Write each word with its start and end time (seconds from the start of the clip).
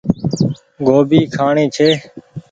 گوڀي 0.85 1.21
کآڻي 1.35 1.65
ڇي۔ 1.75 1.89